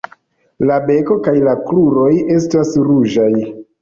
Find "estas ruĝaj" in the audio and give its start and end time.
2.39-3.33